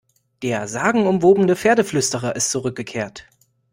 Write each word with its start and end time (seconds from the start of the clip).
Der 0.41 0.67
sagenumwobene 0.67 1.55
Pferdeflüsterer 1.55 2.35
ist 2.35 2.49
zurückgekehrt! 2.49 3.27